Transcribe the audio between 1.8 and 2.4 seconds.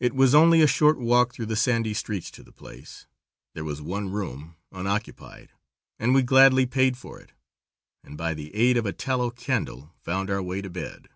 streets